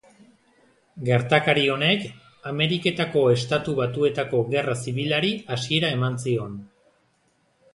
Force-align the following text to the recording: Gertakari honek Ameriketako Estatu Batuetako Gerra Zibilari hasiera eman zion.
Gertakari 1.09 1.65
honek 1.73 2.07
Ameriketako 2.53 3.25
Estatu 3.35 3.75
Batuetako 3.81 4.41
Gerra 4.55 4.77
Zibilari 4.87 5.31
hasiera 5.57 5.93
eman 5.99 6.19
zion. 6.25 6.57